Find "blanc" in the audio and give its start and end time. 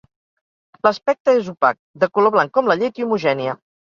2.37-2.55